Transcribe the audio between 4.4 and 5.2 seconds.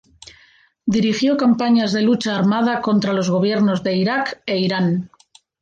e Irán.